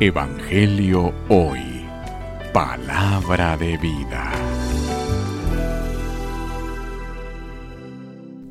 Evangelio 0.00 1.12
Hoy. 1.28 1.60
Palabra 2.52 3.56
de 3.56 3.76
vida. 3.76 4.32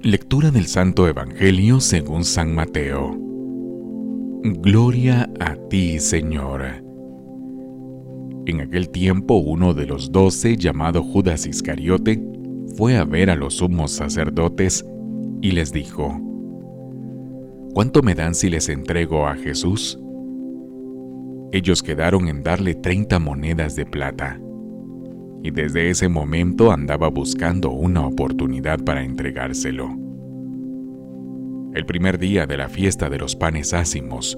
Lectura 0.02 0.50
del 0.52 0.68
Santo 0.68 1.08
Evangelio 1.08 1.82
según 1.82 2.24
San 2.24 2.56
Mateo. 2.56 3.18
Gloria 4.44 5.30
a 5.40 5.56
ti, 5.70 6.00
Señor. 6.00 6.64
En 8.46 8.62
aquel 8.62 8.90
tiempo 8.90 9.36
uno 9.36 9.74
de 9.74 9.86
los 9.86 10.12
doce, 10.12 10.56
llamado 10.56 11.04
Judas 11.04 11.46
Iscariote, 11.46 12.24
fue 12.78 12.98
a 12.98 13.04
ver 13.04 13.30
a 13.30 13.36
los 13.36 13.56
sumos 13.56 13.92
sacerdotes 13.92 14.86
y 15.42 15.52
les 15.52 15.72
dijo, 15.74 16.18
¿Cuánto 17.74 18.02
me 18.02 18.16
dan 18.16 18.36
si 18.36 18.50
les 18.50 18.70
entrego 18.70 19.28
a 19.28 19.36
Jesús? 19.36 20.01
Ellos 21.52 21.84
quedaron 21.84 22.28
en 22.30 22.44
darle 22.44 22.76
30 22.76 23.20
monedas 23.20 23.76
de 23.76 23.86
plata, 23.86 24.40
y 25.44 25.52
desde 25.52 25.90
ese 25.90 26.08
momento 26.08 26.72
andaba 26.72 27.10
buscando 27.10 27.72
una 27.72 28.06
oportunidad 28.06 28.80
para 28.84 29.04
entregárselo. 29.04 29.90
El 31.74 31.86
primer 31.86 32.20
día 32.20 32.46
de 32.46 32.58
la 32.58 32.70
fiesta 32.70 33.10
de 33.10 33.18
los 33.18 33.36
panes 33.36 33.74
ácimos, 33.74 34.38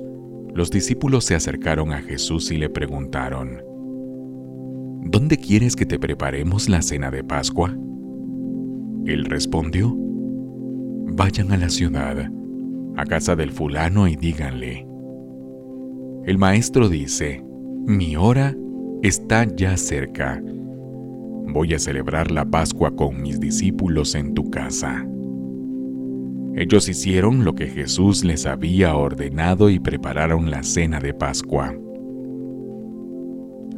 los 0.56 0.72
discípulos 0.72 1.26
se 1.26 1.36
acercaron 1.36 1.92
a 1.92 2.02
Jesús 2.02 2.52
y 2.52 2.58
le 2.58 2.70
preguntaron, 2.70 3.62
¿Dónde 5.06 5.38
quieres 5.38 5.76
que 5.76 5.86
te 5.86 6.00
preparemos 6.00 6.70
la 6.70 6.82
cena 6.82 7.12
de 7.12 7.24
Pascua? 7.24 7.76
Él 9.06 9.26
respondió, 9.26 9.94
Vayan 9.96 11.52
a 11.52 11.58
la 11.58 11.70
ciudad, 11.70 12.32
a 12.96 13.06
casa 13.06 13.36
del 13.36 13.52
fulano 13.52 14.08
y 14.08 14.16
díganle, 14.16 14.88
el 16.26 16.38
maestro 16.38 16.88
dice, 16.88 17.44
mi 17.86 18.16
hora 18.16 18.56
está 19.02 19.44
ya 19.44 19.76
cerca. 19.76 20.42
Voy 21.48 21.74
a 21.74 21.80
celebrar 21.80 22.32
la 22.32 22.46
Pascua 22.46 22.96
con 22.96 23.22
mis 23.22 23.42
discípulos 23.42 24.16
en 24.16 24.34
tu 24.34 24.50
casa. 24.50 25.06
Ellos 26.56 26.88
hicieron 26.88 27.44
lo 27.44 27.56
que 27.56 27.68
Jesús 27.68 28.24
les 28.24 28.46
había 28.46 28.96
ordenado 28.96 29.70
y 29.70 29.80
prepararon 29.80 30.50
la 30.50 30.64
cena 30.64 31.02
de 31.02 31.14
Pascua. 31.14 31.76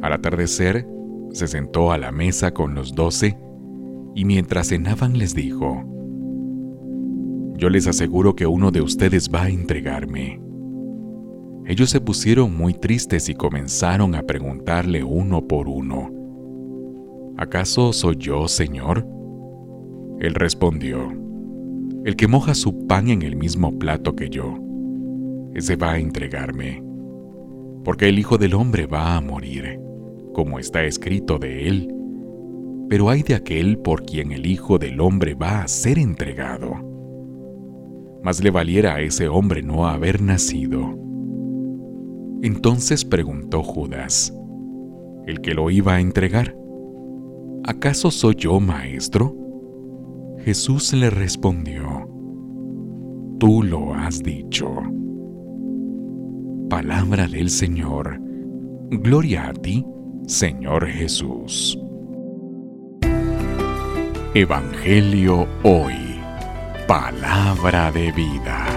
Al 0.02 0.12
atardecer, 0.12 0.86
se 1.32 1.48
sentó 1.48 1.90
a 1.90 1.98
la 1.98 2.12
mesa 2.12 2.52
con 2.52 2.74
los 2.74 2.94
doce 2.94 3.36
y 4.14 4.24
mientras 4.24 4.68
cenaban 4.68 5.18
les 5.18 5.34
dijo, 5.34 5.82
Yo 7.56 7.70
les 7.70 7.88
aseguro 7.88 8.36
que 8.36 8.46
uno 8.46 8.70
de 8.70 8.82
ustedes 8.82 9.30
va 9.34 9.44
a 9.44 9.50
entregarme. 9.50 10.45
Ellos 11.68 11.90
se 11.90 12.00
pusieron 12.00 12.56
muy 12.56 12.74
tristes 12.74 13.28
y 13.28 13.34
comenzaron 13.34 14.14
a 14.14 14.22
preguntarle 14.22 15.02
uno 15.02 15.48
por 15.48 15.68
uno, 15.68 16.12
¿acaso 17.36 17.92
soy 17.92 18.16
yo, 18.18 18.46
Señor? 18.46 19.04
Él 20.20 20.34
respondió, 20.34 21.12
el 22.04 22.14
que 22.14 22.28
moja 22.28 22.54
su 22.54 22.86
pan 22.86 23.08
en 23.08 23.22
el 23.22 23.34
mismo 23.34 23.76
plato 23.80 24.14
que 24.14 24.28
yo, 24.30 24.54
ese 25.54 25.74
va 25.74 25.92
a 25.92 25.98
entregarme, 25.98 26.84
porque 27.82 28.08
el 28.08 28.20
Hijo 28.20 28.38
del 28.38 28.54
Hombre 28.54 28.86
va 28.86 29.16
a 29.16 29.20
morir, 29.20 29.80
como 30.34 30.60
está 30.60 30.84
escrito 30.84 31.40
de 31.40 31.66
él, 31.68 31.92
pero 32.88 33.10
hay 33.10 33.24
de 33.24 33.34
aquel 33.34 33.78
por 33.78 34.04
quien 34.04 34.30
el 34.30 34.46
Hijo 34.46 34.78
del 34.78 35.00
Hombre 35.00 35.34
va 35.34 35.62
a 35.62 35.68
ser 35.68 35.98
entregado. 35.98 36.74
Más 38.22 38.40
le 38.40 38.52
valiera 38.52 38.94
a 38.94 39.00
ese 39.00 39.28
hombre 39.28 39.62
no 39.62 39.88
haber 39.88 40.22
nacido. 40.22 41.05
Entonces 42.46 43.04
preguntó 43.04 43.64
Judas, 43.64 44.32
el 45.26 45.40
que 45.40 45.52
lo 45.52 45.68
iba 45.68 45.94
a 45.94 46.00
entregar, 46.00 46.56
¿acaso 47.64 48.12
soy 48.12 48.36
yo, 48.36 48.60
maestro? 48.60 49.34
Jesús 50.44 50.92
le 50.92 51.10
respondió, 51.10 52.08
Tú 53.40 53.64
lo 53.64 53.92
has 53.92 54.22
dicho. 54.22 54.70
Palabra 56.70 57.26
del 57.26 57.50
Señor. 57.50 58.20
Gloria 58.90 59.48
a 59.48 59.52
ti, 59.52 59.84
Señor 60.28 60.86
Jesús. 60.86 61.76
Evangelio 64.34 65.48
hoy. 65.64 66.20
Palabra 66.86 67.90
de 67.90 68.12
vida. 68.12 68.75